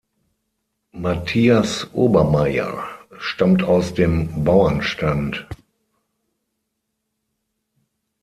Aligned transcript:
Mathias 0.95 1.85
Obermayr 1.93 2.85
stammte 3.19 3.67
aus 3.67 3.93
dem 3.93 4.43
Bauernstand. 4.43 5.45